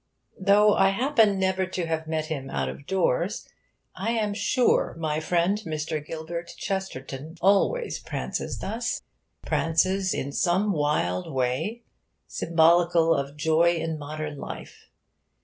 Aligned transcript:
Though 0.39 0.73
I 0.73 0.89
happen 0.89 1.37
never 1.39 1.67
to 1.67 1.85
have 1.85 2.07
met 2.07 2.25
him 2.25 2.49
out 2.49 2.67
of 2.69 2.87
doors, 2.87 3.47
I 3.95 4.09
am 4.13 4.33
sure 4.33 4.95
my 4.97 5.19
friend 5.19 5.59
Mr. 5.59 6.03
Gilbert 6.03 6.55
Chesterton 6.57 7.35
always 7.39 7.99
prances 7.99 8.57
thus 8.57 9.03
prances 9.43 10.11
in 10.11 10.31
some 10.31 10.73
wild 10.73 11.31
way 11.31 11.83
symbolical 12.25 13.13
of 13.13 13.37
joy 13.37 13.75
in 13.75 13.99
modern 13.99 14.39
life. 14.39 14.89